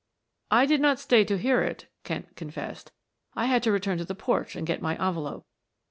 "I 0.49 0.65
did 0.65 0.81
not 0.81 0.97
stay 0.99 1.23
to 1.25 1.37
hear 1.37 1.61
it," 1.61 1.85
Kent 2.03 2.35
confessed. 2.35 2.91
"I 3.35 3.45
had 3.45 3.61
to 3.61 3.71
return 3.71 3.99
to 3.99 4.03
the 4.03 4.15
porch 4.15 4.55
and 4.55 4.65
get 4.65 4.81
my 4.81 4.95
envelope." 4.97 5.45